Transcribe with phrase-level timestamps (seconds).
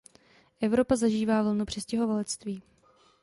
[0.61, 2.63] Evropa zažívá vlnu přistěhovalectví.